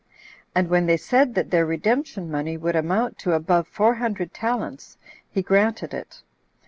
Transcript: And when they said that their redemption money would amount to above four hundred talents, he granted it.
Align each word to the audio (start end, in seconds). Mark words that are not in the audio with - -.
And 0.55 0.67
when 0.67 0.87
they 0.87 0.97
said 0.97 1.35
that 1.35 1.51
their 1.51 1.63
redemption 1.63 2.31
money 2.31 2.57
would 2.57 2.75
amount 2.75 3.19
to 3.19 3.33
above 3.33 3.67
four 3.67 3.93
hundred 3.93 4.33
talents, 4.33 4.97
he 5.29 5.43
granted 5.43 5.93
it. 5.93 6.23